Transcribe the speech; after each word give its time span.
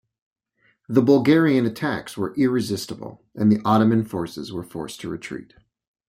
The 0.89 1.03
Bulgarian 1.03 1.67
attacks 1.67 2.17
were 2.17 2.33
irresistible 2.33 3.23
and 3.35 3.51
the 3.51 3.61
Ottoman 3.63 4.03
forces 4.03 4.51
were 4.51 4.63
forced 4.63 4.99
to 5.01 5.09
retreat. 5.09 5.53